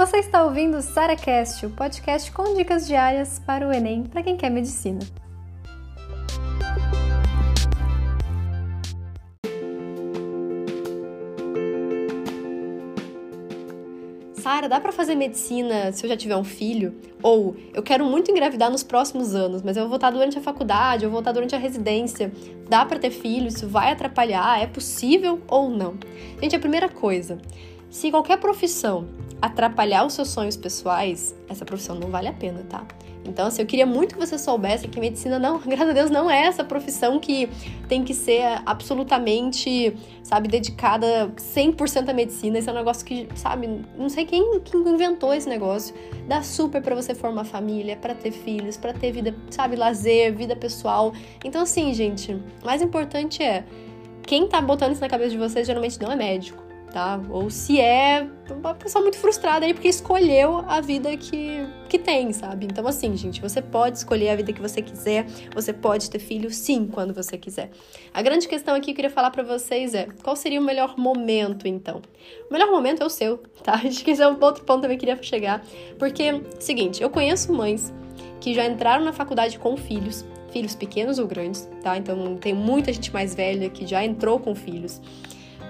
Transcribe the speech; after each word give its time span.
Você 0.00 0.16
está 0.16 0.42
ouvindo 0.42 0.78
o 0.78 0.80
SaraCast, 0.80 1.66
o 1.66 1.70
podcast 1.72 2.32
com 2.32 2.54
dicas 2.54 2.86
diárias 2.86 3.38
para 3.38 3.68
o 3.68 3.70
Enem 3.70 4.04
para 4.04 4.22
quem 4.22 4.34
quer 4.34 4.48
medicina. 4.48 4.98
Sara, 14.32 14.70
dá 14.70 14.80
para 14.80 14.90
fazer 14.90 15.14
medicina 15.16 15.92
se 15.92 16.06
eu 16.06 16.08
já 16.08 16.16
tiver 16.16 16.36
um 16.36 16.44
filho? 16.44 16.94
Ou 17.22 17.54
eu 17.74 17.82
quero 17.82 18.06
muito 18.06 18.30
engravidar 18.30 18.70
nos 18.70 18.82
próximos 18.82 19.34
anos, 19.34 19.60
mas 19.60 19.76
eu 19.76 19.86
vou 19.86 19.96
estar 19.96 20.10
durante 20.10 20.38
a 20.38 20.40
faculdade, 20.40 21.04
eu 21.04 21.10
vou 21.10 21.18
estar 21.18 21.32
durante 21.32 21.54
a 21.54 21.58
residência. 21.58 22.32
Dá 22.70 22.86
para 22.86 22.98
ter 22.98 23.10
filho? 23.10 23.48
Isso 23.48 23.68
vai 23.68 23.92
atrapalhar? 23.92 24.62
É 24.62 24.66
possível 24.66 25.42
ou 25.46 25.68
não? 25.68 25.98
Gente, 26.40 26.56
a 26.56 26.58
primeira 26.58 26.88
coisa, 26.88 27.36
se 27.90 28.10
qualquer 28.10 28.38
profissão 28.38 29.06
atrapalhar 29.40 30.04
os 30.04 30.12
seus 30.12 30.28
sonhos 30.28 30.56
pessoais, 30.56 31.34
essa 31.48 31.64
profissão 31.64 31.94
não 31.94 32.08
vale 32.10 32.28
a 32.28 32.32
pena, 32.32 32.64
tá? 32.68 32.84
Então, 33.24 33.46
assim, 33.46 33.62
eu 33.62 33.66
queria 33.66 33.86
muito 33.86 34.14
que 34.14 34.20
você 34.20 34.38
soubesse 34.38 34.88
que 34.88 34.98
medicina 34.98 35.38
não, 35.38 35.58
graças 35.64 35.90
a 35.90 35.92
Deus, 35.92 36.10
não 36.10 36.30
é 36.30 36.46
essa 36.46 36.64
profissão 36.64 37.18
que 37.18 37.48
tem 37.88 38.02
que 38.02 38.14
ser 38.14 38.42
absolutamente, 38.64 39.94
sabe, 40.22 40.48
dedicada 40.48 41.32
100% 41.36 42.08
à 42.08 42.12
medicina. 42.12 42.58
Esse 42.58 42.68
é 42.68 42.72
um 42.72 42.76
negócio 42.76 43.04
que, 43.04 43.28
sabe, 43.34 43.68
não 43.96 44.08
sei 44.08 44.24
quem, 44.24 44.60
quem 44.60 44.80
inventou 44.80 45.32
esse 45.34 45.48
negócio. 45.48 45.94
Dá 46.26 46.42
super 46.42 46.82
para 46.82 46.94
você 46.94 47.14
formar 47.14 47.44
família, 47.44 47.96
para 47.96 48.14
ter 48.14 48.30
filhos, 48.32 48.76
para 48.76 48.92
ter 48.92 49.12
vida, 49.12 49.34
sabe, 49.50 49.76
lazer, 49.76 50.34
vida 50.34 50.56
pessoal. 50.56 51.12
Então, 51.44 51.62
assim, 51.62 51.92
gente, 51.92 52.32
o 52.32 52.66
mais 52.66 52.80
importante 52.80 53.42
é 53.42 53.64
quem 54.22 54.48
tá 54.48 54.60
botando 54.60 54.92
isso 54.92 55.00
na 55.00 55.08
cabeça 55.08 55.30
de 55.30 55.38
vocês 55.38 55.66
geralmente 55.66 56.00
não 56.00 56.10
é 56.10 56.16
médico 56.16 56.69
tá? 56.92 57.20
Ou 57.30 57.50
se 57.50 57.80
é 57.80 58.26
uma 58.50 58.74
pessoa 58.74 59.02
muito 59.02 59.16
frustrada 59.16 59.64
aí 59.64 59.72
porque 59.72 59.88
escolheu 59.88 60.64
a 60.68 60.80
vida 60.80 61.16
que, 61.16 61.66
que 61.88 61.98
tem, 61.98 62.32
sabe? 62.32 62.66
Então, 62.66 62.86
assim, 62.86 63.16
gente, 63.16 63.40
você 63.40 63.62
pode 63.62 63.98
escolher 63.98 64.30
a 64.30 64.36
vida 64.36 64.52
que 64.52 64.60
você 64.60 64.82
quiser, 64.82 65.26
você 65.54 65.72
pode 65.72 66.10
ter 66.10 66.18
filho 66.18 66.50
sim 66.50 66.86
quando 66.86 67.14
você 67.14 67.38
quiser. 67.38 67.70
A 68.12 68.22
grande 68.22 68.48
questão 68.48 68.74
aqui 68.74 68.86
que 68.86 68.90
eu 68.90 68.96
queria 68.96 69.10
falar 69.10 69.30
para 69.30 69.42
vocês 69.42 69.94
é: 69.94 70.08
qual 70.22 70.34
seria 70.36 70.60
o 70.60 70.64
melhor 70.64 70.96
momento, 70.98 71.66
então? 71.66 72.02
O 72.48 72.52
melhor 72.52 72.70
momento 72.70 73.02
é 73.02 73.06
o 73.06 73.10
seu, 73.10 73.38
tá? 73.62 73.74
Acho 73.84 74.04
que 74.04 74.10
esse 74.10 74.22
é 74.22 74.28
um 74.28 74.36
outro 74.40 74.64
ponto 74.64 74.82
também 74.82 74.98
que 74.98 75.06
eu 75.06 75.14
queria 75.14 75.22
chegar. 75.22 75.64
Porque, 75.98 76.42
seguinte, 76.58 77.02
eu 77.02 77.10
conheço 77.10 77.52
mães 77.52 77.92
que 78.40 78.54
já 78.54 78.64
entraram 78.66 79.04
na 79.04 79.12
faculdade 79.12 79.58
com 79.58 79.76
filhos, 79.76 80.24
filhos 80.50 80.74
pequenos 80.74 81.18
ou 81.18 81.26
grandes, 81.26 81.68
tá? 81.82 81.96
Então, 81.96 82.36
tem 82.36 82.54
muita 82.54 82.92
gente 82.92 83.12
mais 83.12 83.34
velha 83.34 83.68
que 83.70 83.86
já 83.86 84.04
entrou 84.04 84.38
com 84.40 84.54
filhos. 84.54 85.00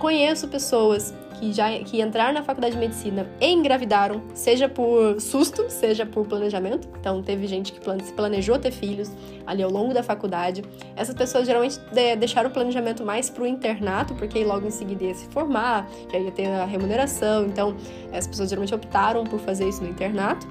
Conheço 0.00 0.48
pessoas 0.48 1.14
que 1.38 1.52
já 1.52 1.70
que 1.78 2.00
entraram 2.00 2.32
na 2.32 2.42
faculdade 2.42 2.74
de 2.74 2.80
medicina 2.80 3.26
e 3.38 3.52
engravidaram, 3.52 4.22
seja 4.32 4.66
por 4.66 5.20
susto, 5.20 5.66
seja 5.68 6.06
por 6.06 6.26
planejamento. 6.26 6.88
Então, 6.98 7.22
teve 7.22 7.46
gente 7.46 7.72
que 7.72 7.80
plane, 7.80 8.02
planejou 8.14 8.58
ter 8.58 8.70
filhos 8.70 9.12
ali 9.46 9.62
ao 9.62 9.70
longo 9.70 9.92
da 9.92 10.02
faculdade. 10.02 10.62
Essas 10.96 11.14
pessoas 11.14 11.46
geralmente 11.46 11.78
de, 11.92 12.16
deixaram 12.16 12.48
o 12.48 12.52
planejamento 12.52 13.04
mais 13.04 13.28
para 13.28 13.42
o 13.42 13.46
internato, 13.46 14.14
porque 14.14 14.42
logo 14.42 14.66
em 14.66 14.70
seguida 14.70 15.04
ia 15.04 15.14
se 15.14 15.26
formar, 15.28 15.86
já 16.10 16.18
ia 16.18 16.30
ter 16.30 16.46
a 16.46 16.64
remuneração. 16.64 17.44
Então, 17.44 17.76
as 18.10 18.26
pessoas 18.26 18.48
geralmente 18.48 18.74
optaram 18.74 19.24
por 19.24 19.38
fazer 19.40 19.68
isso 19.68 19.82
no 19.82 19.88
internato. 19.90 20.46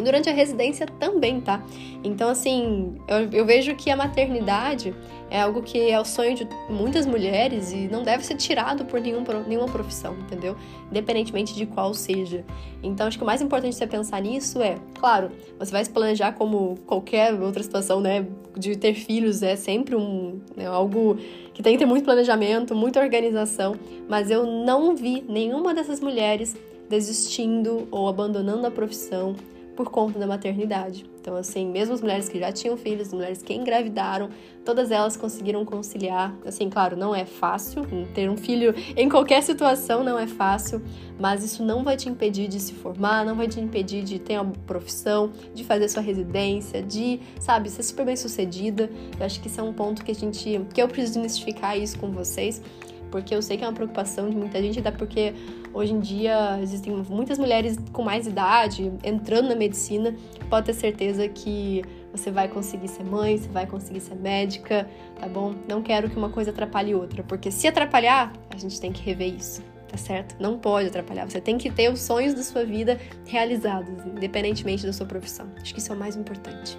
E 0.00 0.02
durante 0.02 0.30
a 0.30 0.32
residência 0.32 0.86
também, 0.86 1.42
tá? 1.42 1.62
Então, 2.02 2.30
assim, 2.30 2.96
eu, 3.06 3.28
eu, 3.30 3.44
vejo 3.44 3.76
que 3.76 3.90
a 3.90 3.96
maternidade 3.96 4.94
é 5.28 5.42
algo 5.42 5.60
que 5.60 5.90
é 5.90 6.00
o 6.00 6.06
sonho 6.06 6.34
de 6.34 6.48
muitas 6.70 7.04
mulheres 7.04 7.70
e 7.70 7.86
não 7.86 8.02
deve 8.02 8.24
ser 8.24 8.36
tirado 8.36 8.86
por 8.86 8.98
nenhum, 8.98 9.22
nenhuma 9.46 9.66
profissão, 9.66 10.16
entendeu? 10.18 10.56
Independentemente 10.90 11.54
de 11.54 11.66
qual 11.66 11.92
seja. 11.92 12.46
Então, 12.82 13.08
acho 13.08 13.18
que 13.18 13.22
o 13.22 13.26
mais 13.26 13.42
importante 13.42 13.76
você 13.76 13.86
pensar 13.86 14.22
nisso 14.22 14.62
é, 14.62 14.78
claro, 14.98 15.30
você 15.58 15.70
vai 15.70 15.84
se 15.84 15.90
planejar 15.90 16.32
como 16.32 16.78
qualquer 16.86 17.34
outra 17.34 17.62
situação, 17.62 18.00
né? 18.00 18.26
De 18.56 18.76
ter 18.76 18.94
filhos 18.94 19.42
é 19.42 19.54
sempre 19.54 19.94
um, 19.94 20.40
né, 20.56 20.66
algo 20.66 21.18
que 21.52 21.62
tem 21.62 21.74
que 21.74 21.78
ter 21.78 21.86
muito 21.86 22.04
planejamento, 22.04 22.74
muita 22.74 23.00
organização, 23.00 23.76
mas 24.08 24.30
eu 24.30 24.46
não 24.46 24.96
vi 24.96 25.22
nenhuma 25.28 25.74
dessas 25.74 26.00
mulheres 26.00 26.56
desistindo 26.88 27.86
ou 27.90 28.08
abandonando 28.08 28.66
a 28.66 28.70
profissão 28.70 29.36
por 29.76 29.90
conta 29.90 30.18
da 30.18 30.26
maternidade. 30.26 31.04
Então, 31.20 31.36
assim, 31.36 31.66
mesmo 31.66 31.94
as 31.94 32.00
mulheres 32.00 32.28
que 32.28 32.38
já 32.38 32.50
tinham 32.50 32.76
filhos, 32.76 33.08
as 33.08 33.12
mulheres 33.12 33.42
que 33.42 33.52
engravidaram, 33.52 34.30
todas 34.64 34.90
elas 34.90 35.16
conseguiram 35.16 35.64
conciliar. 35.64 36.34
Assim, 36.46 36.70
claro, 36.70 36.96
não 36.96 37.14
é 37.14 37.26
fácil, 37.26 37.86
ter 38.14 38.30
um 38.30 38.36
filho 38.36 38.74
em 38.96 39.08
qualquer 39.08 39.42
situação 39.42 40.02
não 40.02 40.18
é 40.18 40.26
fácil, 40.26 40.82
mas 41.18 41.44
isso 41.44 41.62
não 41.62 41.84
vai 41.84 41.96
te 41.96 42.08
impedir 42.08 42.48
de 42.48 42.58
se 42.58 42.72
formar, 42.72 43.24
não 43.24 43.36
vai 43.36 43.48
te 43.48 43.60
impedir 43.60 44.02
de 44.02 44.18
ter 44.18 44.40
uma 44.40 44.52
profissão, 44.66 45.30
de 45.54 45.62
fazer 45.62 45.88
sua 45.88 46.02
residência, 46.02 46.82
de, 46.82 47.20
sabe, 47.38 47.68
ser 47.68 47.82
super 47.82 48.06
bem 48.06 48.16
sucedida. 48.16 48.90
Eu 49.18 49.26
acho 49.26 49.40
que 49.40 49.48
isso 49.48 49.60
é 49.60 49.62
um 49.62 49.72
ponto 49.72 50.02
que 50.02 50.10
a 50.10 50.14
gente, 50.14 50.60
que 50.72 50.80
eu 50.80 50.88
preciso 50.88 51.14
desmistificar 51.14 51.78
isso 51.78 51.98
com 51.98 52.10
vocês 52.10 52.62
porque 53.10 53.34
eu 53.34 53.42
sei 53.42 53.56
que 53.56 53.64
é 53.64 53.66
uma 53.66 53.74
preocupação 53.74 54.28
de 54.28 54.36
muita 54.36 54.60
gente, 54.62 54.78
até 54.78 54.90
porque 54.90 55.34
hoje 55.72 55.92
em 55.92 56.00
dia 56.00 56.58
existem 56.62 56.92
muitas 57.08 57.38
mulheres 57.38 57.78
com 57.92 58.02
mais 58.02 58.26
idade 58.26 58.92
entrando 59.02 59.48
na 59.48 59.54
medicina. 59.56 60.14
Pode 60.48 60.66
ter 60.66 60.74
certeza 60.74 61.28
que 61.28 61.82
você 62.12 62.30
vai 62.30 62.48
conseguir 62.48 62.88
ser 62.88 63.04
mãe, 63.04 63.38
você 63.38 63.48
vai 63.48 63.66
conseguir 63.66 64.00
ser 64.00 64.16
médica, 64.16 64.88
tá 65.18 65.28
bom? 65.28 65.54
Não 65.68 65.82
quero 65.82 66.10
que 66.10 66.16
uma 66.16 66.30
coisa 66.30 66.50
atrapalhe 66.50 66.94
outra, 66.94 67.22
porque 67.22 67.50
se 67.50 67.68
atrapalhar, 67.68 68.32
a 68.50 68.56
gente 68.56 68.80
tem 68.80 68.92
que 68.92 69.02
rever 69.02 69.34
isso. 69.34 69.62
Tá 69.88 69.96
certo? 69.96 70.36
Não 70.38 70.56
pode 70.56 70.86
atrapalhar. 70.86 71.28
Você 71.28 71.40
tem 71.40 71.58
que 71.58 71.68
ter 71.68 71.92
os 71.92 72.00
sonhos 72.00 72.32
da 72.32 72.44
sua 72.44 72.64
vida 72.64 72.96
realizados, 73.26 74.06
independentemente 74.06 74.86
da 74.86 74.92
sua 74.92 75.04
profissão. 75.04 75.48
Acho 75.60 75.74
que 75.74 75.80
isso 75.80 75.90
é 75.90 75.96
o 75.96 75.98
mais 75.98 76.14
importante. 76.14 76.78